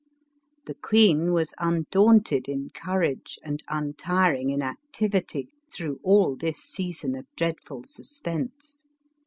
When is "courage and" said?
2.71-3.61